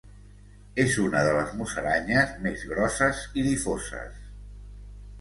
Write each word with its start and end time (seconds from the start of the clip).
És 0.83 0.95
una 1.03 1.21
de 1.27 1.35
les 1.41 1.53
musaranyes 1.59 2.33
més 2.47 2.65
grosses 2.73 3.23
i 3.43 3.49
difoses. 3.53 4.21